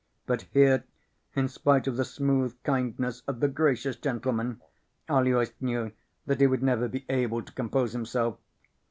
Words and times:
But 0.25 0.47
here, 0.51 0.83
in 1.35 1.47
spite 1.47 1.85
of 1.85 1.95
the 1.95 2.03
smooth 2.05 2.55
kindness 2.63 3.21
of 3.27 3.39
the 3.39 3.47
gracious 3.47 3.95
gentleman, 3.95 4.59
Aloys 5.07 5.53
knew 5.61 5.91
that 6.25 6.41
he 6.41 6.47
would 6.47 6.63
never 6.63 6.87
be 6.87 7.05
able 7.07 7.43
to 7.43 7.53
compose 7.53 7.93
himself. 7.93 8.39